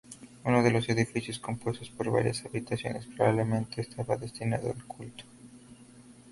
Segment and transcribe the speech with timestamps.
[0.45, 5.25] Uno de los edificios, compuesto por varias habitaciones, probablemente estaba destinado al culto.